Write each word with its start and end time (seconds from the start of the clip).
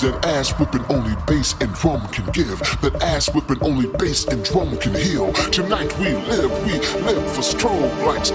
that 0.00 0.24
ass 0.24 0.50
whipping 0.58 0.84
only 0.88 1.14
bass 1.26 1.54
and 1.60 1.72
drum 1.74 2.06
can 2.08 2.26
give. 2.32 2.58
That 2.80 3.02
ass 3.02 3.32
whipping 3.34 3.62
only 3.62 3.86
bass 3.98 4.26
and 4.26 4.44
drum 4.44 4.76
can 4.78 4.94
heal. 4.94 5.32
Tonight 5.50 5.96
we 5.98 6.14
live, 6.14 6.50
we 6.64 6.72
live 7.02 7.32
for 7.32 7.42
strobe 7.42 8.06
lights. 8.06 8.30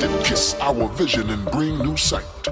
Then 0.00 0.24
kiss 0.24 0.56
our 0.60 0.88
vision 0.88 1.30
and 1.30 1.44
bring 1.50 1.78
new 1.78 1.96
sight. 1.96 2.51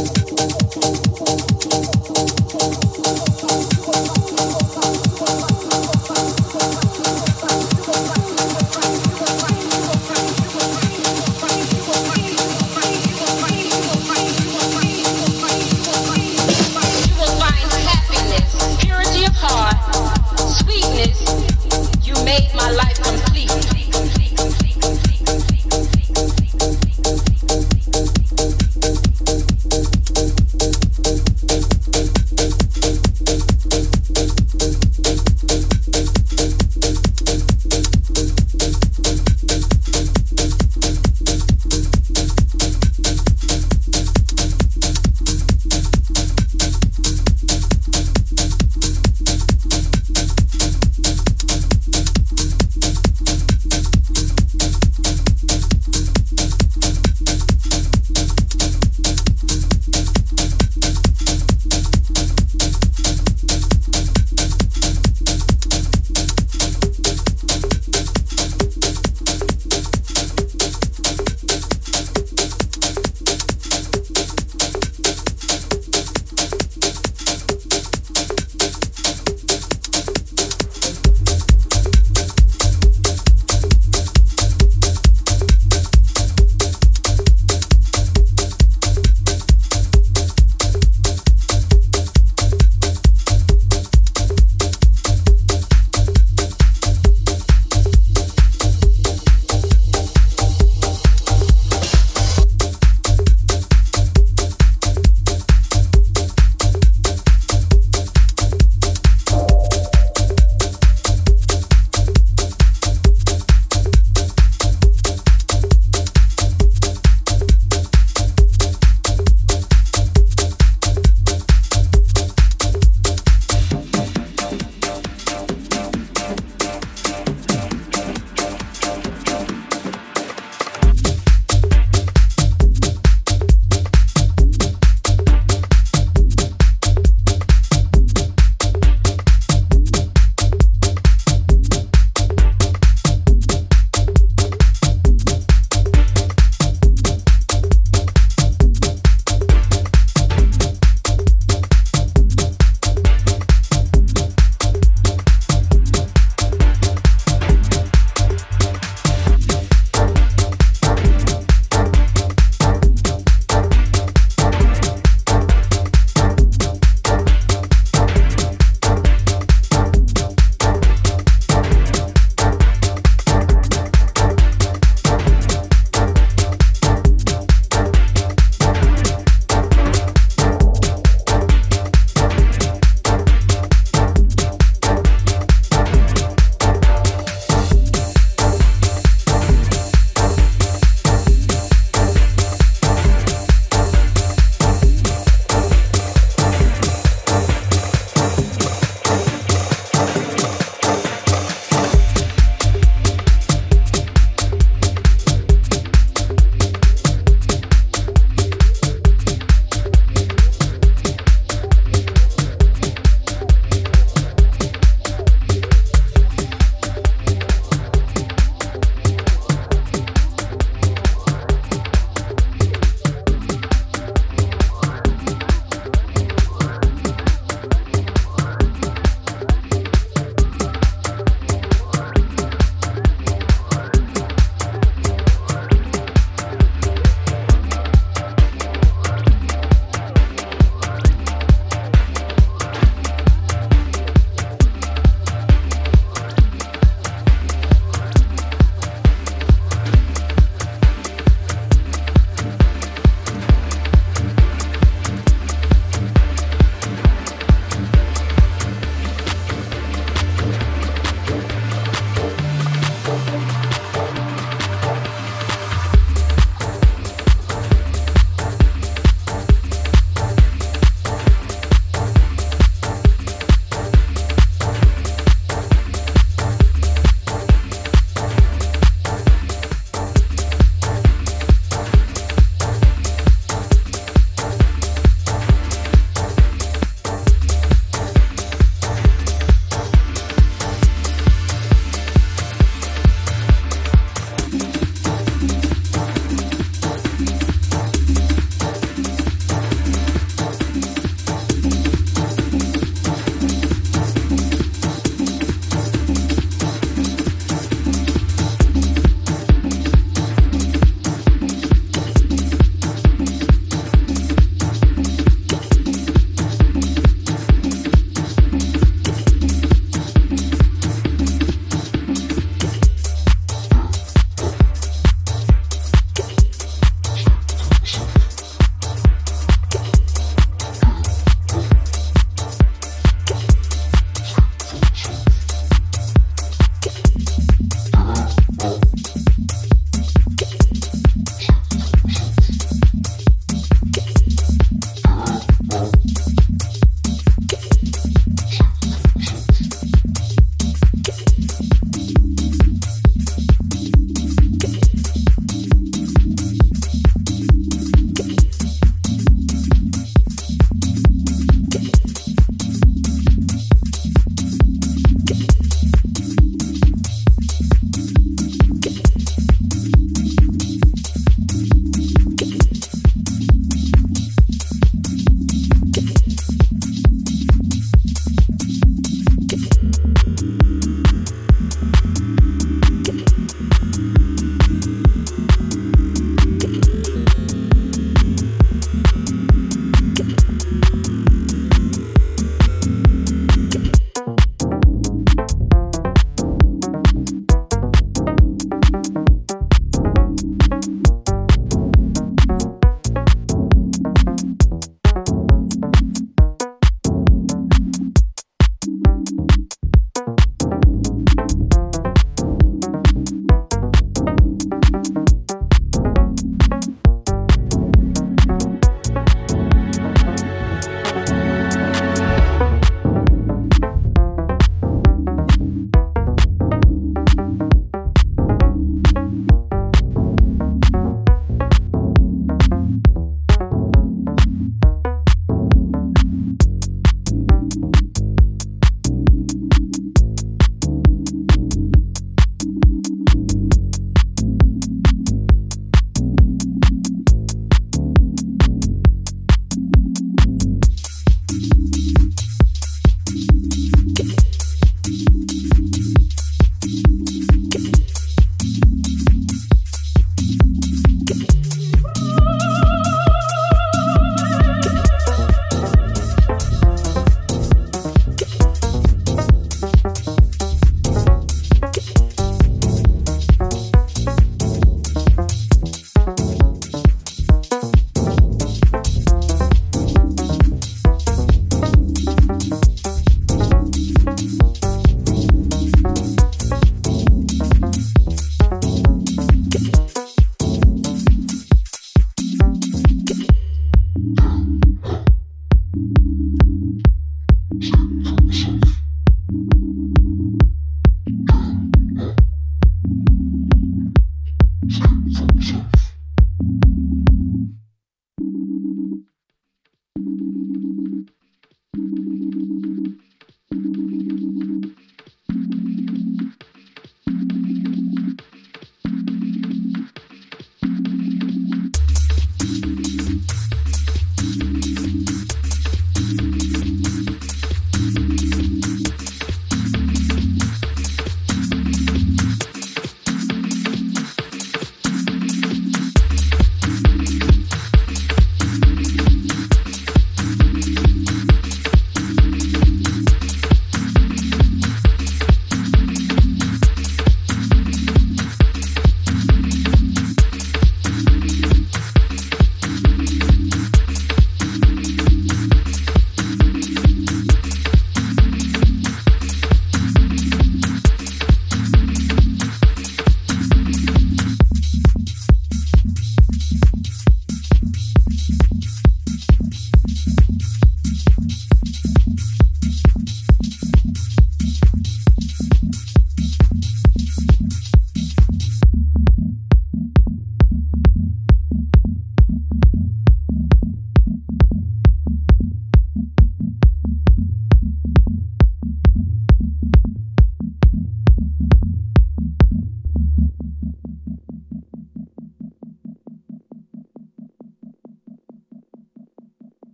Oh. 0.00 0.04
you. 0.16 0.27